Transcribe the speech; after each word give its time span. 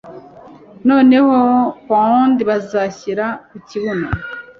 noneho 0.89 1.35
pound 1.89 2.37
bazashyira 2.49 3.25
ku 3.49 3.57
kibuno 3.67 4.07